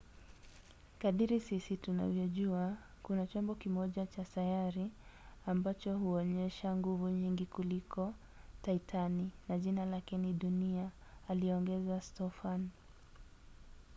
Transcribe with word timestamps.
kadiri 0.99 1.39
sisi 1.39 1.77
tunavyojua 1.77 2.77
kuna 3.03 3.27
chombo 3.27 3.55
kimoja 3.55 4.05
cha 4.05 4.25
sayari 4.25 4.91
ambacho 5.45 5.97
huonyesha 5.97 6.75
nguvu 6.75 7.09
nyingi 7.09 7.45
kuliko 7.45 8.13
titani 8.61 9.31
na 9.49 9.57
jina 9.59 9.85
lake 9.85 10.17
ni 10.17 10.33
dunia,” 10.33 10.91
aliongeza 11.29 12.01
stofan 12.01 12.69